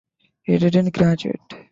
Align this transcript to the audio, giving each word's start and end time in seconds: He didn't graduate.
He 0.41 0.57
didn't 0.57 0.93
graduate. 0.95 1.39